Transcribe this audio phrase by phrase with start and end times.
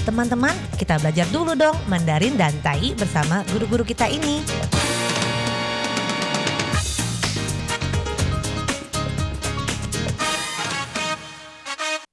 [0.00, 4.40] Teman-teman, kita belajar dulu dong Mandarin dan Tai bersama guru-guru kita ini.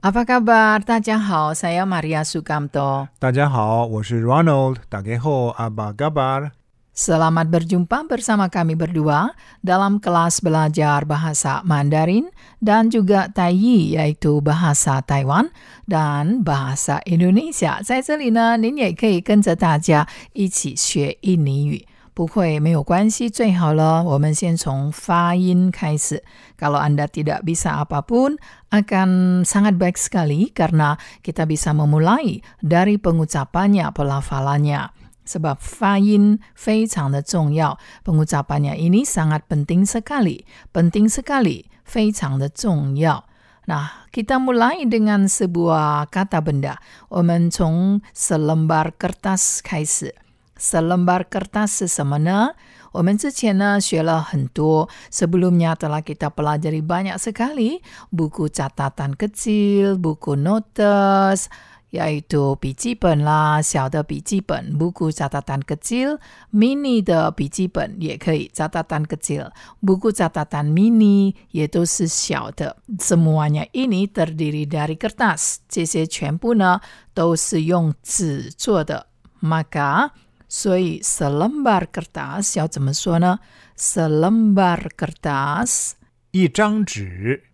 [0.03, 0.83] Apa kabar?
[0.83, 3.11] Tadjahau, saya Maria Sukamto.
[3.19, 4.83] Tadjahau, saya Ronald.
[4.87, 6.55] Dageho, apa kabar?
[6.96, 9.32] Selamat berjumpa bersama kami berdua
[9.64, 12.28] dalam kelas belajar bahasa Mandarin
[12.60, 15.48] dan juga Taiyi yaitu bahasa Taiwan
[15.88, 17.80] dan bahasa Indonesia。
[17.80, 20.06] 在这里呢，您也可以跟着大家
[20.36, 21.88] 一起学印尼语。
[22.12, 26.22] 不会没有关系，最好了，我们先从发音开始。
[26.60, 28.36] Kalau Anda tidak bisa apapun,
[28.68, 34.92] akan sangat baik sekali karena kita bisa memulai dari pengucapannya, pelafalannya.
[35.26, 40.42] Sebab fain 非常的重要，pengucapannya ini sangat penting sekali,
[40.74, 43.24] penting sekali, 非常的重要。
[43.70, 46.82] Nah, kita mulai dengan sebuah kata benda.
[47.08, 50.16] 我们从 selembar kertas 开始。
[50.58, 52.54] Selembar kertas 是什么呢？
[52.90, 61.46] 我们之前呢学了很多，sebelumnya telah kita pelajari banyak sekali buku catatan kecil, buku notes,
[61.90, 66.18] yaitu 笔记本啦，小的笔记本，buku catatan kecil,
[66.50, 69.50] mini 的笔记本也可以，catatan kecil,
[69.82, 72.76] buku catatan mini 也都是小的。
[72.98, 76.80] Semuanya ini terdiri dari kertas，这些全部呢
[77.12, 79.08] 都是用纸做的。
[79.42, 80.10] Maka
[80.48, 83.40] 所以 selembar kertas 要怎么说呢？
[83.76, 85.92] selembar kertas
[86.30, 87.44] 一张纸，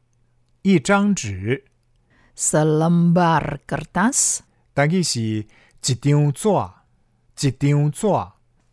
[0.62, 1.64] 一张纸。
[2.36, 4.38] selembar kertas
[4.74, 6.70] 但系是一张纸，
[7.40, 8.30] 一张纸。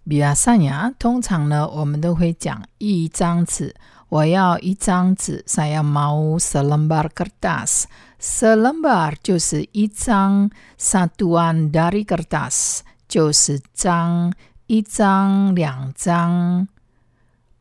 [0.08, 3.74] Biasanya, 通常呢，我们都会讲一张纸。
[4.10, 14.32] 我要一张纸，saya mau selembar kertas。selembar 就是一张，satuan dari kertas 就是张，
[14.68, 16.68] 一张、两张，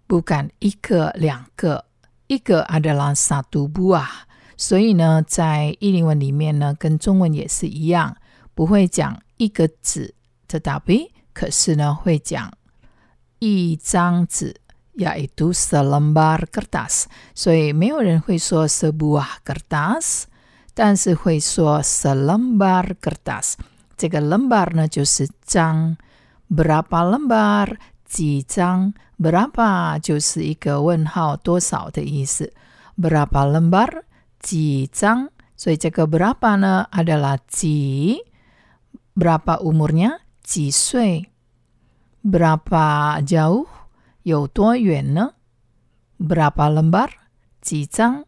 [0.06, 1.86] bukan 一个、两个，
[2.26, 4.26] 一个 adalah satu buah。
[4.58, 8.16] 所以呢，在印尼文里面呢，跟中文也是一样，
[8.54, 10.14] 不会讲一个纸，
[10.48, 12.52] tetapi 可是呢，会讲
[13.40, 14.54] 一张纸，
[14.96, 17.04] yaitu selembar kertas。
[17.34, 20.22] 所以没有人会说 sebuah kertas，
[20.72, 23.54] 但是会说 selembar kertas。
[23.96, 25.96] 这个 lembar 呢就是张，
[26.48, 32.52] berapa lembar 几张，berapa 就是一个问号多少的意思，
[32.96, 34.02] berapa lembar
[34.40, 38.18] 几张，所以这个 berapa 呢 adalah 几，
[39.14, 41.30] berapa umurnya 几岁，
[42.22, 43.66] berapa jauh
[44.22, 45.34] 有多远呢，
[46.18, 47.10] berapa lembar
[47.60, 48.24] 几张，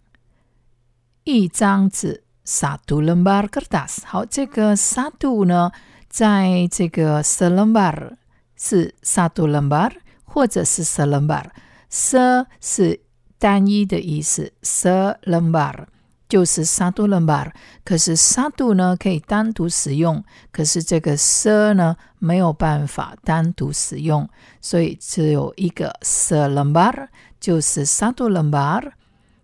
[1.24, 4.04] 一张纸 satu lembar kertas。
[4.04, 5.72] 好，这个 satu 呢，
[6.08, 8.16] 在这个 selembar
[8.56, 9.92] 是 satu lembar
[10.24, 13.00] 或者是 selembar。se 是
[13.38, 15.86] 单一的意思，selembar
[16.31, 17.51] 就是 satu lembar。
[17.83, 24.29] 可是 satu 呢可以单独使用，可是这个 s 呢没有办法单独使用，
[24.61, 27.09] 所以只有一个 selembar，
[27.41, 28.93] 就是 satu lembar，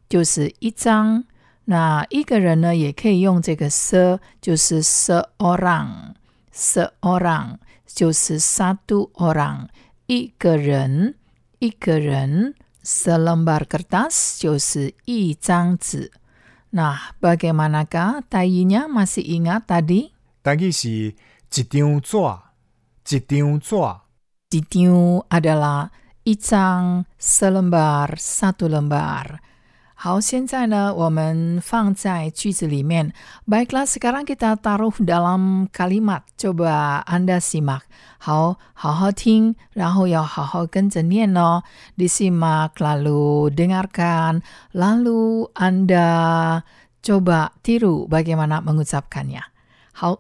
[0.08, 1.26] 就是一张。
[1.66, 9.68] 那一个人呢，也可以用这个 s，就是 seorang，seorang 就是 satu orang，
[10.06, 11.16] 一个人，
[11.60, 12.56] 一个人
[12.86, 16.14] ，selembar kertas 就是一张纸。
[16.78, 20.14] Nah, bagaimanakah Taiyinya masih ingat tadi?
[20.46, 21.10] Tadi si
[21.50, 22.54] jitiu zua.
[23.02, 24.06] jitiu zua.
[24.46, 25.90] Jitiu adalah
[26.22, 29.42] icang selembar satu lembar.
[29.97, 33.13] 好，现在呢，我们放在句子里面。
[33.47, 36.27] Baiklah, sekarang kita taruh dalam kalimat.
[36.35, 37.83] Coba Anda simak.
[38.19, 41.63] 好，好好听，然后要好好跟着念哦。
[41.97, 44.43] Disimak, lalu dengarkan,
[44.75, 46.65] lalu Anda
[47.01, 49.43] coba tiru bagaimana mengucapkannya.
[49.95, 50.19] 好，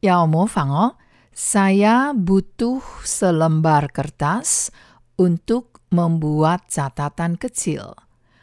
[0.00, 0.96] 要模仿哦。
[1.32, 4.68] Saya butuh selembar kertas
[5.16, 7.96] untuk membuat catatan kecil.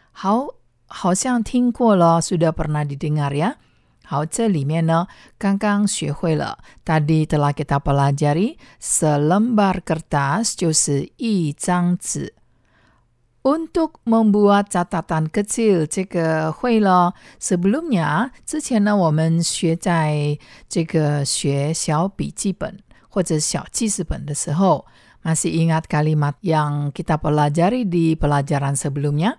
[0.09, 0.57] 好，
[0.93, 3.55] 好像听过了，sudah pernah didengar ya。
[4.05, 5.07] 好，这里面呢，
[5.37, 12.33] 刚刚学会了，tadi telah kita pelajari selembar kertas 就是一张纸。
[13.41, 17.13] Untuk membuat catatan kecil，这个会了。
[17.39, 20.37] Sebelumnya，之前呢，我们学在
[20.67, 22.79] 这个学小笔记本
[23.09, 24.85] 或者小记事本的时候，
[25.23, 29.37] masih ingat kalimat yang kita pelajari di pelajaran sebelumnya？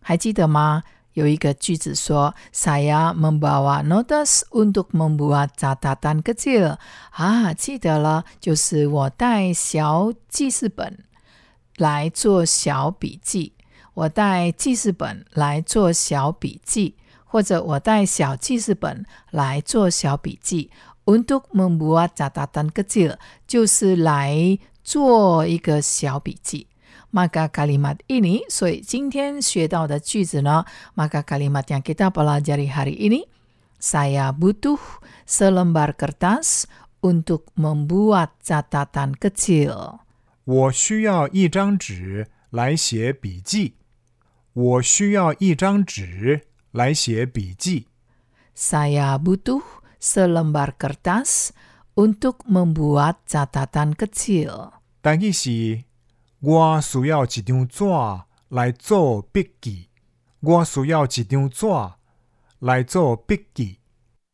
[0.00, 0.82] 还记得吗？
[1.14, 6.76] 有一个句子说，saya membawa notes untuk membuat catatan kecil。
[7.10, 11.04] 啊，记得了，就是我带小记事本
[11.76, 13.54] 来做小笔记。
[13.94, 20.70] 我带记事本来做小笔记，或者我带小记事本来做小笔记。
[21.04, 23.16] Untuk membuat catatan kecil
[23.48, 26.68] 就是来做一个小笔记。
[27.11, 30.65] Maka kalimat ini，所以今天学到的句子呢，
[30.95, 33.29] maka kalimat yang kita pelajari hari ini,
[33.79, 34.79] saya butuh
[35.27, 36.65] selembar kertas
[37.01, 39.99] untuk membuat catatan kecil。
[40.45, 43.73] 我需要一张纸来写笔记。
[44.53, 46.41] 我需要一张纸
[46.71, 47.87] 来写笔记。
[48.55, 49.61] Saya butuh
[49.99, 51.49] selembar kertas
[51.95, 54.73] untuk membuat catatan kecil。
[55.01, 55.83] 但意是，
[56.39, 57.83] 我需要一张纸
[58.49, 59.87] 来做笔记。
[60.41, 61.65] 我需要一张纸
[62.59, 63.77] 来做笔记。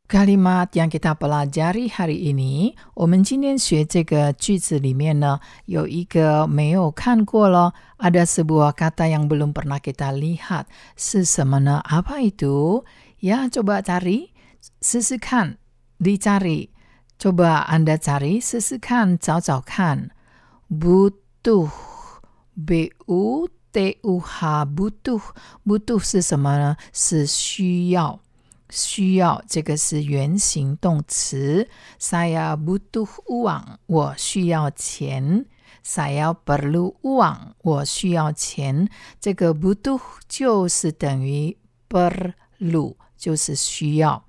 [0.09, 10.65] Kalimat yang kita pelajari hari ini，我们今天学这个句子里面呢，有一个没有看过了，ada sebuah kata yang belum pernah kita lihat，
[10.97, 11.83] 是什么呢？
[11.85, 12.83] Apa itu?
[13.21, 14.31] Ya, coba cari,
[14.81, 15.57] 试试看，
[15.99, 16.69] dicari.
[17.19, 20.09] Coba Anda cari, 试试看，找找看。
[20.71, 21.69] butuh,
[22.66, 25.22] B u t u h, butuh,
[25.66, 26.76] butuh 是什么呢？
[26.92, 28.20] 是需要。
[28.70, 31.68] 需要这个是原形动词。
[32.00, 35.46] Saya butuh uang，我需要钱。
[35.84, 38.88] Saya perlu uang，我需要钱。
[39.20, 41.56] 这个 butuh 就是等于
[41.88, 44.23] perlu，就是需要。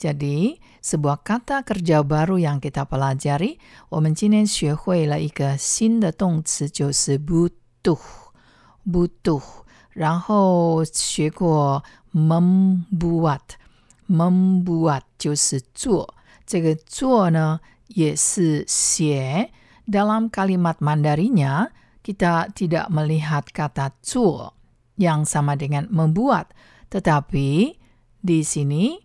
[0.00, 3.56] Jadi sebuah kata kerja baru yang kita pelajari，
[3.88, 9.64] 我们今天学会了一个新的动词，就是 butuh，butuh。
[9.96, 11.82] 然后学过
[12.12, 16.12] membuat，membuat 就是做，
[16.44, 19.48] 这个做呢也是写。
[19.88, 21.72] Dalam kalimat Mandarinya
[22.04, 24.52] kita tidak melihat kata 做
[25.00, 26.52] yang sama dengan membuat,
[26.92, 27.80] tetapi
[28.20, 29.00] di sini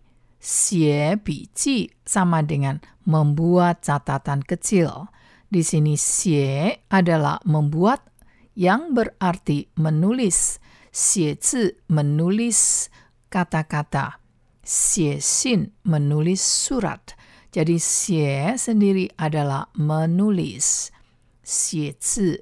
[0.47, 5.11] xie biji sama dengan membuat catatan kecil.
[5.51, 8.07] Di sini xie adalah membuat
[8.55, 10.63] yang berarti menulis.
[10.87, 12.87] Xie zi menulis
[13.27, 14.23] kata-kata.
[14.63, 17.11] Xie xin menulis surat.
[17.51, 20.95] Jadi xie sendiri adalah menulis.
[21.43, 22.39] Xie zi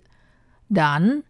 [0.69, 1.25] dan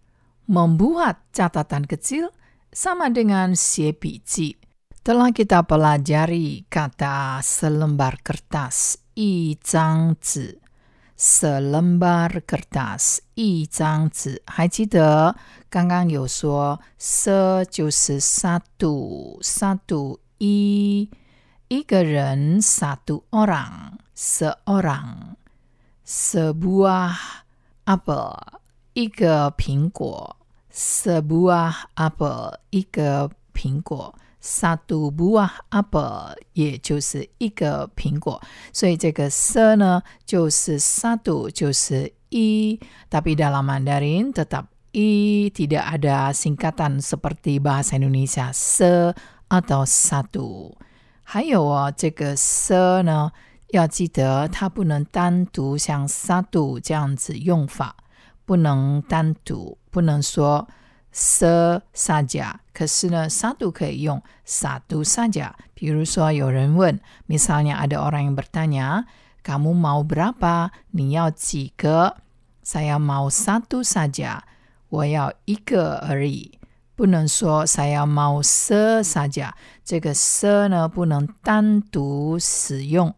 [0.51, 2.35] membuat catatan kecil
[2.75, 4.64] sama dengan xie biji.
[5.04, 10.60] Telah kita pelajari kata selembar kertas, 一张纸。
[11.20, 15.36] selembar kertas 一张纸，还记得
[15.68, 21.10] 刚刚有说 se 就是 satu satu 一
[21.68, 25.36] 一个人 satu orang seorang
[26.06, 27.12] sebuah
[27.84, 28.38] apel
[28.94, 30.36] 一个苹果
[30.72, 34.14] sebuah apel 一个苹果。
[34.44, 38.40] satu buah apel，也就是一个苹果。
[38.72, 42.80] 所以这个 se 呢，就是 satu，就是一。
[43.10, 49.14] Tapi dalam Mandarin tetap i, tidak ada singkatan seperti bahasa Indonesia se
[49.48, 50.76] atau satu。
[51.22, 53.32] 还有哦，这个 se 呢，
[53.68, 57.96] 要记得它不能单独像 satu 这样子用法，
[58.46, 60.66] 不能单独，不能说。
[61.12, 65.52] se saja， 可是呢，satu 可以用 satu saja。
[65.74, 69.04] 比如说，有人问，misalnya ada orang yang bertanya,
[69.42, 70.70] kamu mau berapa？
[70.90, 72.16] 你要几个？
[72.64, 74.40] Saya mau satu saja，
[74.88, 76.52] 我要一个而已。
[76.94, 79.52] 不能说 saya mau se saja，
[79.82, 83.14] 这个 se 呢不能单独使用，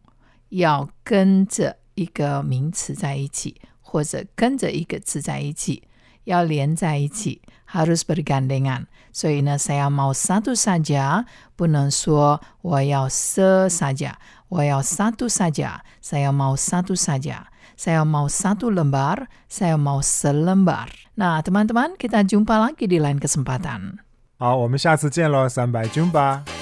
[0.50, 5.82] 要跟着一个名词在一起，或者跟着一个字在一起。
[6.26, 8.86] 要连在一起，harus bergandengan。
[9.12, 11.24] 所以呢，saya mau satu saja，
[11.56, 14.12] 不能说我要 se saja，
[14.48, 20.88] 我要 satu saja，saya mau satu saja，saya mau satu lembar，saya mau selembar。
[21.14, 23.98] 那 teman-teman kita jumpa lagi di lain kesempatan。
[24.38, 26.55] 好，我们下次见喽，三百 jumpa。